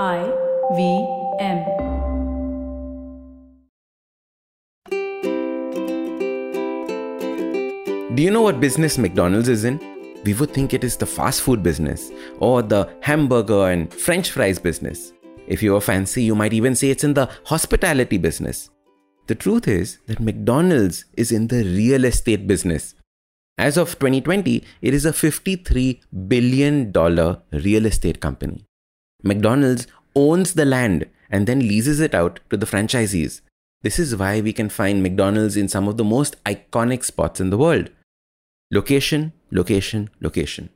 I 0.00 0.24
V 0.74 1.06
M. 1.38 1.66
Do 8.14 8.22
you 8.22 8.30
know 8.30 8.40
what 8.40 8.58
business 8.58 8.96
McDonald's 8.96 9.50
is 9.50 9.64
in? 9.64 9.78
We 10.24 10.32
would 10.32 10.52
think 10.52 10.72
it 10.72 10.82
is 10.82 10.96
the 10.96 11.04
fast 11.04 11.42
food 11.42 11.62
business 11.62 12.10
or 12.38 12.62
the 12.62 12.88
hamburger 13.02 13.68
and 13.68 13.92
french 13.92 14.30
fries 14.30 14.58
business. 14.58 15.12
If 15.46 15.62
you 15.62 15.76
are 15.76 15.80
fancy, 15.82 16.22
you 16.22 16.34
might 16.34 16.54
even 16.54 16.74
say 16.74 16.88
it's 16.88 17.04
in 17.04 17.12
the 17.12 17.28
hospitality 17.44 18.16
business. 18.16 18.70
The 19.26 19.34
truth 19.34 19.68
is 19.68 19.98
that 20.06 20.20
McDonald's 20.20 21.04
is 21.18 21.32
in 21.32 21.48
the 21.48 21.64
real 21.64 22.06
estate 22.06 22.46
business. 22.46 22.94
As 23.58 23.76
of 23.76 23.98
2020, 23.98 24.64
it 24.80 24.94
is 24.94 25.04
a 25.04 25.12
$53 25.12 26.00
billion 26.28 26.92
real 27.52 27.84
estate 27.84 28.20
company. 28.20 28.64
McDonald's 29.22 29.86
owns 30.14 30.54
the 30.54 30.64
land 30.64 31.08
and 31.30 31.46
then 31.46 31.60
leases 31.60 32.00
it 32.00 32.14
out 32.14 32.40
to 32.50 32.56
the 32.56 32.66
franchisees. 32.66 33.40
This 33.82 33.98
is 33.98 34.14
why 34.16 34.40
we 34.40 34.52
can 34.52 34.68
find 34.68 35.02
McDonald's 35.02 35.56
in 35.56 35.68
some 35.68 35.88
of 35.88 35.96
the 35.96 36.04
most 36.04 36.42
iconic 36.44 37.04
spots 37.04 37.40
in 37.40 37.50
the 37.50 37.58
world. 37.58 37.90
Location, 38.70 39.32
location, 39.50 40.10
location. 40.20 40.68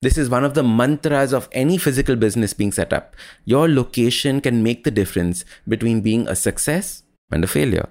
This 0.00 0.16
is 0.16 0.30
one 0.30 0.44
of 0.44 0.54
the 0.54 0.62
mantras 0.62 1.32
of 1.32 1.48
any 1.50 1.76
physical 1.76 2.14
business 2.14 2.54
being 2.54 2.72
set 2.72 2.92
up. 2.92 3.16
Your 3.44 3.68
location 3.68 4.40
can 4.40 4.62
make 4.62 4.84
the 4.84 4.92
difference 4.92 5.44
between 5.66 6.00
being 6.00 6.28
a 6.28 6.36
success 6.36 7.02
and 7.32 7.42
a 7.42 7.48
failure. 7.48 7.88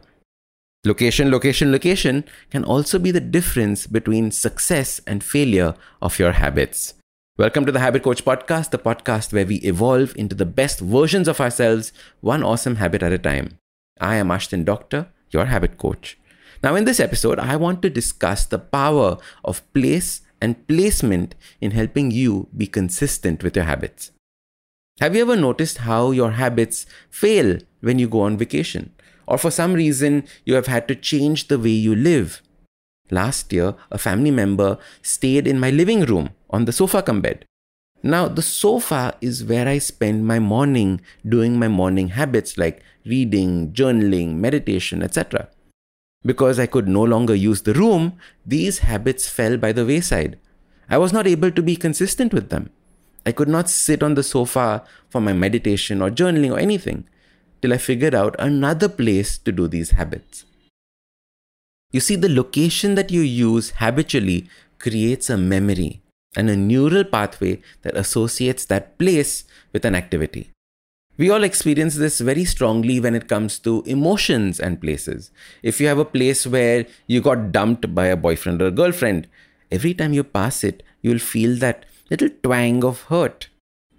Location, 0.85 1.29
location, 1.29 1.71
location 1.71 2.23
can 2.49 2.63
also 2.63 2.97
be 2.97 3.11
the 3.11 3.19
difference 3.19 3.87
between 3.87 4.31
success 4.31 5.01
and 5.05 5.21
failure 5.21 5.75
of 6.01 6.17
your 6.17 6.31
habits. 6.31 6.93
Welcome 7.39 7.67
to 7.67 7.71
the 7.71 7.81
Habit 7.81 8.01
Coach 8.01 8.25
Podcast, 8.25 8.71
the 8.71 8.79
podcast 8.79 9.31
where 9.31 9.45
we 9.45 9.57
evolve 9.57 10.11
into 10.17 10.33
the 10.33 10.43
best 10.43 10.79
versions 10.79 11.27
of 11.27 11.39
ourselves, 11.39 11.93
one 12.19 12.41
awesome 12.41 12.77
habit 12.77 13.03
at 13.03 13.11
a 13.11 13.19
time. 13.19 13.59
I 14.01 14.15
am 14.15 14.29
Ashdin 14.29 14.65
Doctor, 14.65 15.09
your 15.29 15.45
habit 15.45 15.77
coach. 15.77 16.17
Now, 16.63 16.73
in 16.73 16.85
this 16.85 16.99
episode, 16.99 17.37
I 17.37 17.55
want 17.55 17.83
to 17.83 17.91
discuss 17.91 18.43
the 18.43 18.57
power 18.57 19.17
of 19.45 19.61
place 19.73 20.21
and 20.41 20.67
placement 20.67 21.35
in 21.61 21.77
helping 21.77 22.09
you 22.09 22.47
be 22.57 22.65
consistent 22.65 23.43
with 23.43 23.55
your 23.55 23.65
habits. 23.65 24.09
Have 24.99 25.15
you 25.15 25.21
ever 25.21 25.35
noticed 25.35 25.77
how 25.89 26.09
your 26.09 26.31
habits 26.31 26.87
fail 27.11 27.59
when 27.81 27.99
you 27.99 28.07
go 28.07 28.21
on 28.21 28.35
vacation? 28.35 28.95
Or 29.27 29.37
for 29.37 29.51
some 29.51 29.73
reason, 29.73 30.23
you 30.43 30.55
have 30.55 30.65
had 30.65 30.87
to 30.87 30.95
change 30.95 31.49
the 31.49 31.59
way 31.59 31.69
you 31.69 31.93
live? 31.93 32.41
Last 33.11 33.53
year, 33.53 33.75
a 33.91 33.99
family 33.99 34.31
member 34.31 34.79
stayed 35.03 35.45
in 35.45 35.59
my 35.59 35.69
living 35.69 36.01
room 36.01 36.31
on 36.49 36.65
the 36.65 36.71
sofa 36.71 37.01
come 37.01 37.21
bed. 37.21 37.45
Now, 38.03 38.27
the 38.27 38.41
sofa 38.41 39.15
is 39.21 39.43
where 39.43 39.67
I 39.67 39.79
spend 39.79 40.25
my 40.25 40.39
morning 40.39 41.01
doing 41.27 41.57
my 41.57 41.67
morning 41.67 42.09
habits 42.09 42.57
like 42.57 42.83
reading, 43.05 43.73
journaling, 43.73 44.35
meditation, 44.35 45.01
etc. 45.01 45.49
Because 46.23 46.59
I 46.59 46.67
could 46.67 46.87
no 46.87 47.03
longer 47.03 47.33
use 47.33 47.63
the 47.63 47.73
room, 47.73 48.17
these 48.45 48.79
habits 48.79 49.27
fell 49.27 49.57
by 49.57 49.71
the 49.71 49.85
wayside. 49.85 50.37
I 50.89 50.97
was 50.97 51.11
not 51.11 51.27
able 51.27 51.51
to 51.51 51.61
be 51.61 51.75
consistent 51.75 52.33
with 52.33 52.49
them. 52.49 52.69
I 53.25 53.31
could 53.31 53.49
not 53.49 53.69
sit 53.69 54.03
on 54.03 54.13
the 54.13 54.23
sofa 54.23 54.83
for 55.09 55.19
my 55.19 55.33
meditation 55.33 56.01
or 56.01 56.09
journaling 56.09 56.51
or 56.51 56.59
anything 56.59 57.07
till 57.61 57.73
I 57.73 57.77
figured 57.77 58.13
out 58.13 58.35
another 58.39 58.87
place 58.87 59.37
to 59.39 59.51
do 59.51 59.67
these 59.67 59.91
habits. 59.91 60.45
You 61.91 61.99
see, 61.99 62.15
the 62.15 62.29
location 62.29 62.95
that 62.95 63.11
you 63.11 63.21
use 63.21 63.71
habitually 63.71 64.47
creates 64.77 65.29
a 65.29 65.37
memory 65.37 66.01
and 66.35 66.49
a 66.49 66.55
neural 66.55 67.03
pathway 67.03 67.61
that 67.81 67.97
associates 67.97 68.65
that 68.65 68.97
place 68.97 69.45
with 69.73 69.85
an 69.85 69.95
activity. 69.95 70.51
We 71.17 71.31
all 71.31 71.43
experience 71.43 71.95
this 71.95 72.19
very 72.19 72.45
strongly 72.45 72.99
when 72.99 73.15
it 73.15 73.27
comes 73.27 73.57
to 73.59 73.81
emotions 73.87 74.59
and 74.59 74.79
places. 74.79 75.31
If 75.63 75.81
you 75.81 75.87
have 75.87 75.97
a 75.97 76.05
place 76.05 76.45
where 76.45 76.85
you 77.07 77.21
got 77.21 77.51
dumped 77.51 77.95
by 77.95 78.07
a 78.07 78.15
boyfriend 78.15 78.61
or 78.61 78.67
a 78.67 78.71
girlfriend, 78.71 79.27
every 79.71 79.95
time 79.95 80.13
you 80.13 80.23
pass 80.23 80.63
it, 80.63 80.83
you'll 81.01 81.17
feel 81.17 81.55
that 81.57 81.85
little 82.11 82.29
twang 82.43 82.83
of 82.83 83.01
hurt. 83.03 83.47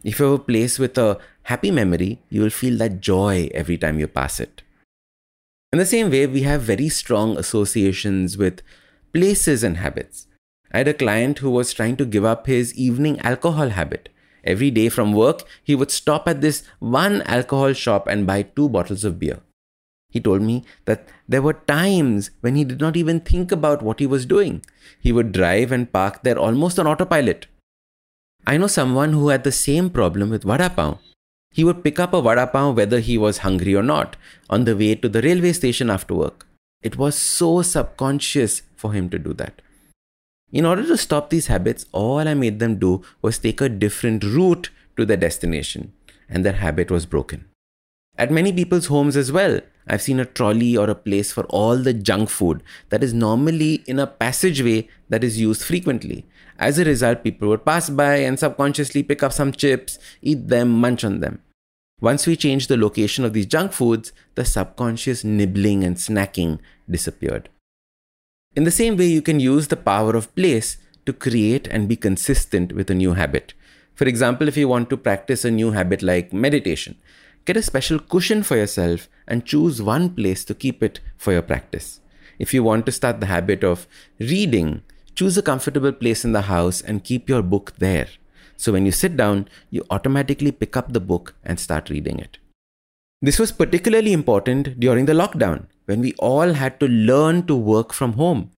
If 0.05 0.21
you 0.21 0.27
have 0.27 0.35
a 0.35 0.45
place 0.45 0.79
with 0.79 0.97
a 0.97 1.19
happy 1.43 1.73
memory, 1.73 2.23
you 2.29 2.41
will 2.41 2.51
feel 2.51 2.79
that 2.79 3.01
joy 3.01 3.51
every 3.53 3.77
time 3.77 3.99
you 3.99 4.07
pass 4.07 4.39
it. 4.39 4.63
In 5.73 5.81
the 5.81 5.87
same 5.87 6.11
way, 6.11 6.27
we 6.29 6.43
have 6.43 6.63
very 6.63 6.89
strong 6.89 7.37
associations 7.37 8.39
with 8.39 8.63
places 9.13 9.65
and 9.65 9.79
habits. 9.79 10.28
I 10.73 10.79
had 10.79 10.89
a 10.89 10.95
client 10.95 11.39
who 11.39 11.51
was 11.51 11.73
trying 11.73 11.97
to 11.97 12.05
give 12.05 12.25
up 12.25 12.47
his 12.47 12.75
evening 12.75 13.21
alcohol 13.21 13.71
habit. 13.71 14.09
Every 14.45 14.71
day 14.71 14.89
from 14.89 15.13
work, 15.13 15.43
he 15.63 15.75
would 15.75 15.91
stop 15.91 16.29
at 16.29 16.41
this 16.41 16.63
one 16.79 17.23
alcohol 17.23 17.73
shop 17.73 18.07
and 18.07 18.27
buy 18.27 18.43
two 18.43 18.69
bottles 18.69 19.05
of 19.05 19.19
beer. 19.19 19.41
He 20.11 20.21
told 20.21 20.43
me 20.43 20.65
that 20.87 21.07
there 21.29 21.43
were 21.43 21.53
times 21.53 22.31
when 22.41 22.55
he 22.57 22.65
did 22.65 22.81
not 22.81 22.97
even 22.97 23.21
think 23.21 23.53
about 23.53 23.83
what 23.83 24.01
he 24.01 24.07
was 24.07 24.25
doing. 24.25 24.63
He 25.01 25.13
would 25.13 25.33
drive 25.33 25.71
and 25.71 25.93
park 25.93 26.23
there 26.23 26.39
almost 26.39 26.79
on 26.79 26.87
autopilot. 26.87 27.47
I 28.47 28.57
know 28.57 28.69
someone 28.69 29.13
who 29.13 29.29
had 29.29 29.45
the 29.45 29.53
same 29.53 29.91
problem 29.91 30.31
with 30.31 30.45
vada 30.45 30.71
pav. 30.71 30.99
He 31.51 31.65
would 31.65 31.85
pick 31.85 31.99
up 31.99 32.15
a 32.15 32.23
vada 32.23 32.47
pav 32.47 32.77
whether 32.77 33.01
he 33.01 33.19
was 33.19 33.39
hungry 33.39 33.75
or 33.75 33.83
not 33.83 34.17
on 34.49 34.65
the 34.65 34.77
way 34.77 34.95
to 34.95 35.09
the 35.09 35.21
railway 35.21 35.53
station 35.53 35.91
after 35.91 36.15
work. 36.15 36.47
It 36.83 36.97
was 36.97 37.15
so 37.17 37.61
subconscious 37.61 38.63
for 38.77 38.93
him 38.93 39.11
to 39.11 39.19
do 39.19 39.35
that. 39.35 39.61
In 40.51 40.65
order 40.65 40.87
to 40.87 40.97
stop 40.97 41.29
these 41.29 41.49
habits, 41.49 41.85
all 41.93 42.27
I 42.27 42.35
made 42.35 42.59
them 42.59 42.77
do 42.77 43.03
was 43.21 43.39
take 43.39 43.61
a 43.61 43.69
different 43.69 44.25
route 44.25 44.71
to 44.97 45.05
their 45.05 45.17
destination, 45.17 45.93
and 46.29 46.45
their 46.45 46.55
habit 46.55 46.91
was 46.91 47.05
broken. 47.05 47.45
At 48.17 48.31
many 48.31 48.53
people's 48.53 48.87
homes 48.87 49.17
as 49.17 49.31
well, 49.31 49.61
I've 49.87 50.03
seen 50.03 50.21
a 50.21 50.25
trolley 50.25 50.77
or 50.77 50.89
a 50.89 50.95
place 50.95 51.33
for 51.33 51.45
all 51.45 51.77
the 51.77 51.93
junk 51.93 52.31
food 52.31 52.63
that 52.89 53.05
is 53.05 53.15
normally 53.15 53.85
in 53.87 53.99
a 53.99 54.07
passageway 54.07 54.89
that 55.09 55.23
is 55.23 55.39
used 55.39 55.63
frequently. 55.63 56.27
As 56.59 56.79
a 56.79 56.85
result, 56.85 57.23
people 57.23 57.49
would 57.49 57.65
pass 57.65 57.89
by 57.91 58.17
and 58.17 58.39
subconsciously 58.39 59.03
pick 59.03 59.23
up 59.23 59.33
some 59.33 59.53
chips, 59.53 59.99
eat 60.21 60.49
them, 60.49 60.71
munch 60.71 61.05
on 61.05 61.21
them. 61.21 61.43
Once 62.01 62.27
we 62.27 62.37
changed 62.37 62.69
the 62.69 62.77
location 62.77 63.25
of 63.25 63.33
these 63.33 63.47
junk 63.47 63.73
foods, 63.73 64.13
the 64.35 64.45
subconscious 64.45 65.25
nibbling 65.25 65.85
and 65.85 65.97
snacking 65.97 66.59
disappeared. 66.89 67.49
In 68.59 68.65
the 68.65 68.73
same 68.73 68.97
way, 68.97 69.07
you 69.07 69.23
can 69.23 69.39
use 69.39 69.69
the 69.69 69.77
power 69.77 70.17
of 70.17 70.35
place 70.35 70.79
to 71.07 71.13
create 71.13 71.69
and 71.69 71.87
be 71.87 71.95
consistent 71.95 72.73
with 72.73 72.91
a 72.91 72.95
new 73.03 73.13
habit. 73.13 73.55
For 73.95 74.05
example, 74.07 74.49
if 74.49 74.57
you 74.57 74.67
want 74.67 74.91
to 74.91 74.97
practice 74.97 75.45
a 75.45 75.51
new 75.53 75.71
habit 75.71 76.03
like 76.03 76.33
meditation, 76.33 76.97
get 77.45 77.57
a 77.57 77.63
special 77.63 78.01
cushion 78.01 78.43
for 78.43 78.57
yourself 78.57 79.09
and 79.29 79.47
choose 79.47 79.81
one 79.81 80.11
place 80.11 80.45
to 80.45 80.57
keep 80.57 80.83
it 80.83 80.99
for 81.17 81.33
your 81.33 81.43
practice. 81.43 82.01
If 82.41 82.53
you 82.53 82.65
want 82.65 82.85
to 82.87 82.91
start 82.91 83.21
the 83.21 83.27
habit 83.27 83.63
of 83.63 83.87
reading, 84.19 84.83
choose 85.15 85.39
a 85.39 85.43
comfortable 85.51 85.93
place 85.93 86.25
in 86.25 86.33
the 86.33 86.51
house 86.51 86.81
and 86.81 87.05
keep 87.05 87.29
your 87.29 87.43
book 87.43 87.75
there. 87.79 88.09
So 88.57 88.73
when 88.73 88.85
you 88.85 88.91
sit 88.91 89.17
down, 89.17 89.49
you 89.71 89.85
automatically 89.89 90.51
pick 90.51 90.77
up 90.77 90.93
the 90.93 91.07
book 91.13 91.37
and 91.45 91.61
start 91.61 91.91
reading 91.91 92.19
it. 92.19 92.39
This 93.23 93.39
was 93.39 93.53
particularly 93.53 94.13
important 94.13 94.81
during 94.81 95.05
the 95.07 95.13
lockdown 95.13 95.67
when 95.89 96.03
we 96.03 96.13
all 96.19 96.53
had 96.53 96.79
to 96.79 96.87
learn 96.87 97.47
to 97.47 97.57
work 97.57 97.95
from 97.95 98.13
home. 98.13 98.51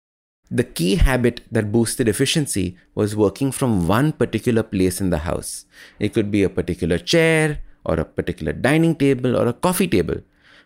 The 0.50 0.64
key 0.64 0.96
habit 0.96 1.42
that 1.52 1.72
boosted 1.72 2.08
efficiency 2.08 2.76
was 2.96 3.16
working 3.16 3.52
from 3.52 3.88
one 3.88 4.14
particular 4.14 4.64
place 4.64 5.00
in 5.00 5.12
the 5.12 5.20
house. 5.20 5.66
It 6.00 6.12
could 6.12 6.32
be 6.32 6.42
a 6.42 6.50
particular 6.50 6.98
chair, 6.98 7.60
or 7.86 8.00
a 8.00 8.06
particular 8.06 8.52
dining 8.52 8.96
table, 8.96 9.38
or 9.38 9.46
a 9.46 9.54
coffee 9.54 9.88
table, 9.88 10.22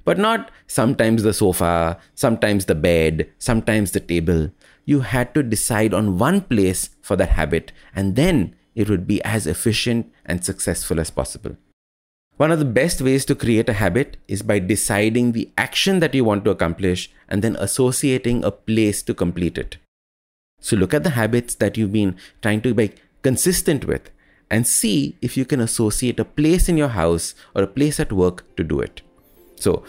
but 0.06 0.18
not 0.18 0.52
sometimes 0.66 1.24
the 1.24 1.34
sofa, 1.34 2.00
sometimes 2.16 2.66
the 2.66 2.76
bed, 2.76 3.30
sometimes 3.40 3.92
the 3.92 4.00
table. 4.00 4.52
You 4.86 5.02
had 5.02 5.34
to 5.34 5.44
decide 5.44 5.94
on 5.94 6.18
one 6.18 6.40
place 6.40 6.92
for 7.02 7.18
that 7.18 7.32
habit, 7.32 7.74
and 7.94 8.16
then 8.16 8.56
it 8.74 8.90
would 8.90 9.06
be 9.06 9.22
as 9.24 9.48
efficient 9.48 10.14
and 10.26 10.46
successful 10.46 10.98
as 11.02 11.10
possible. 11.10 11.58
One 12.38 12.52
of 12.52 12.60
the 12.60 12.66
best 12.66 13.00
ways 13.00 13.26
to 13.26 13.36
create 13.36 13.70
a 13.70 13.74
habit 13.74 14.18
is 14.28 14.42
by 14.42 14.58
deciding 14.60 15.32
the 15.32 15.52
action 15.58 16.00
that 16.00 16.16
you 16.16 16.24
want 16.24 16.44
to 16.46 16.52
accomplish 16.52 17.12
and 17.30 17.44
then 17.44 17.56
associating 17.58 18.44
a 18.44 18.52
place 18.52 19.04
to 19.04 19.14
complete 19.14 19.58
it. 19.58 19.78
So 20.60 20.76
look 20.76 20.94
at 20.94 21.04
the 21.04 21.12
habits 21.12 21.56
that 21.56 21.78
you've 21.78 21.94
been 21.94 22.16
trying 22.42 22.62
to 22.62 22.74
be 22.74 22.94
consistent 23.22 23.86
with 23.86 24.10
and 24.50 24.66
see 24.66 25.16
if 25.22 25.38
you 25.38 25.46
can 25.46 25.60
associate 25.60 26.20
a 26.20 26.26
place 26.26 26.68
in 26.68 26.78
your 26.78 26.90
house 26.90 27.36
or 27.56 27.64
a 27.64 27.68
place 27.68 28.00
at 28.00 28.12
work 28.12 28.44
to 28.56 28.64
do 28.64 28.80
it. 28.80 29.02
So 29.56 29.84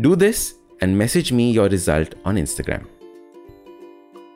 do 0.00 0.14
this 0.14 0.54
and 0.80 0.96
message 0.96 1.32
me 1.32 1.50
your 1.50 1.68
result 1.68 2.14
on 2.24 2.36
Instagram. 2.36 2.86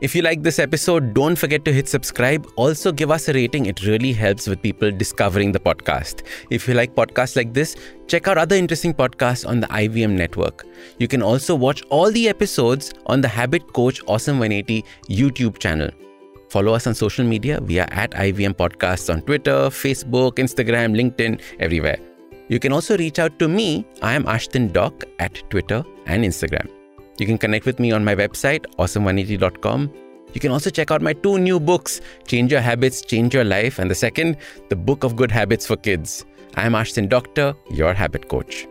If 0.03 0.17
you 0.17 0.23
like 0.23 0.43
this 0.43 0.59
episode, 0.59 1.15
don't 1.15 1.37
forget 1.37 1.65
to 1.65 1.73
hit 1.73 1.89
subscribe. 1.89 2.49
Also, 2.57 2.91
give 2.91 3.13
us 3.13 3.29
a 3.29 3.33
rating. 3.33 3.67
It 3.67 3.87
really 3.87 4.13
helps 4.13 4.49
with 4.49 4.61
people 4.61 4.91
discovering 4.91 5.53
the 5.53 5.61
podcast. 5.61 6.25
If 6.51 6.67
you 6.67 6.75
like 6.75 6.97
podcasts 6.97 7.37
like 7.37 7.55
this, 7.55 7.77
check 8.09 8.27
out 8.27 8.37
other 8.37 8.57
interesting 8.57 8.95
podcasts 8.95 9.49
on 9.49 9.61
the 9.61 9.69
IVM 9.69 10.17
network. 10.17 10.67
You 10.99 11.07
can 11.07 11.23
also 11.23 11.55
watch 11.55 11.85
all 11.89 12.11
the 12.11 12.29
episodes 12.29 12.93
on 13.07 13.21
the 13.21 13.29
Habit 13.29 13.73
Coach 13.75 14.03
Awesome 14.09 14.41
180 14.41 14.85
YouTube 15.09 15.59
channel. 15.59 15.89
Follow 16.51 16.75
us 16.75 16.89
on 16.89 16.97
social 16.97 17.25
media. 17.25 17.61
We 17.61 17.79
are 17.79 17.89
at 17.93 18.11
IVM 18.11 18.55
Podcasts 18.55 19.09
on 19.09 19.23
Twitter, 19.23 19.71
Facebook, 19.71 20.33
Instagram, 20.33 21.01
LinkedIn, 21.01 21.41
everywhere. 21.61 21.99
You 22.49 22.59
can 22.59 22.73
also 22.73 22.99
reach 22.99 23.21
out 23.21 23.39
to 23.39 23.47
me. 23.47 23.87
I 24.03 24.15
am 24.15 24.25
Ashdin 24.25 24.73
Doc 24.73 25.05
at 25.21 25.49
Twitter 25.49 25.85
and 26.07 26.25
Instagram. 26.25 26.82
You 27.19 27.27
can 27.27 27.39
connect 27.39 27.67
with 27.67 27.79
me 27.79 27.93
on 27.93 28.05
my 28.05 28.15
website, 28.15 28.65
awesome180.com. 28.79 29.93
You 30.33 30.41
can 30.41 30.51
also 30.51 30.71
check 30.71 30.91
out 30.91 31.03
my 31.03 31.13
two 31.13 31.39
new 31.39 31.61
books, 31.61 32.01
Change 32.27 32.53
Your 32.53 32.63
Habits, 32.63 33.03
Change 33.03 33.35
Your 33.35 33.45
Life, 33.45 33.79
and 33.79 33.91
the 33.91 33.95
second, 33.95 34.39
The 34.71 34.77
Book 34.77 35.05
of 35.05 35.15
Good 35.15 35.31
Habits 35.31 35.67
for 35.67 35.77
Kids. 35.77 36.25
I 36.55 36.65
am 36.67 36.73
Ashdin 36.73 37.09
Doctor, 37.09 37.55
your 37.71 37.93
habit 37.93 38.29
coach. 38.29 38.67